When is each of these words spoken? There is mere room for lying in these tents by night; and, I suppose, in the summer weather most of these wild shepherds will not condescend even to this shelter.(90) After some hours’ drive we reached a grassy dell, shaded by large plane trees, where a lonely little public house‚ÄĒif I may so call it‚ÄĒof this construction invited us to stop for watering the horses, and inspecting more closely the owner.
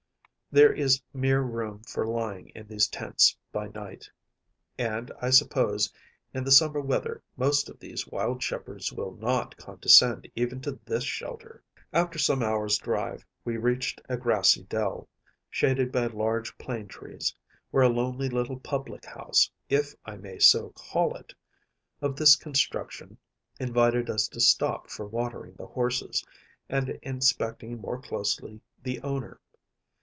There 0.53 0.73
is 0.73 1.01
mere 1.13 1.39
room 1.39 1.81
for 1.83 2.05
lying 2.05 2.49
in 2.49 2.67
these 2.67 2.89
tents 2.89 3.37
by 3.53 3.69
night; 3.69 4.09
and, 4.77 5.09
I 5.21 5.29
suppose, 5.29 5.93
in 6.33 6.43
the 6.43 6.51
summer 6.51 6.81
weather 6.81 7.23
most 7.37 7.69
of 7.69 7.79
these 7.79 8.05
wild 8.05 8.43
shepherds 8.43 8.91
will 8.91 9.13
not 9.15 9.55
condescend 9.55 10.29
even 10.35 10.59
to 10.63 10.77
this 10.83 11.05
shelter.(90) 11.05 11.83
After 11.93 12.19
some 12.19 12.43
hours’ 12.43 12.77
drive 12.77 13.25
we 13.45 13.55
reached 13.55 14.01
a 14.09 14.17
grassy 14.17 14.63
dell, 14.63 15.07
shaded 15.49 15.89
by 15.89 16.07
large 16.07 16.57
plane 16.57 16.89
trees, 16.89 17.33
where 17.69 17.83
a 17.83 17.87
lonely 17.87 18.27
little 18.27 18.59
public 18.59 19.05
house‚ÄĒif 19.05 19.95
I 20.03 20.17
may 20.17 20.37
so 20.37 20.71
call 20.71 21.15
it‚ÄĒof 21.15 22.17
this 22.17 22.35
construction 22.35 23.17
invited 23.57 24.09
us 24.09 24.27
to 24.27 24.41
stop 24.41 24.89
for 24.89 25.07
watering 25.07 25.53
the 25.55 25.67
horses, 25.67 26.25
and 26.67 26.89
inspecting 27.01 27.79
more 27.79 28.01
closely 28.01 28.59
the 28.83 28.99
owner. 28.99 29.39